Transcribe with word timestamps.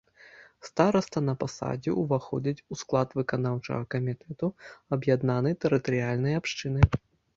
Стараста 0.67 1.19
па 1.27 1.35
пасадзе 1.41 1.91
ўваходзіць 2.03 2.63
у 2.75 2.79
склад 2.81 3.07
выканаўчага 3.19 3.83
камітэту 3.97 4.47
аб'яднанай 4.99 5.53
тэрытарыяльнай 5.67 6.33
абшчыны. 6.41 6.81